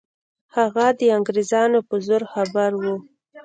[0.55, 2.95] هغه د انګریزانو په زور خبر وو.